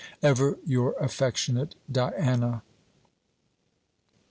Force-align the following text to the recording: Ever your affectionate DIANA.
Ever 0.23 0.57
your 0.65 0.93
affectionate 0.93 1.75
DIANA. 1.91 2.63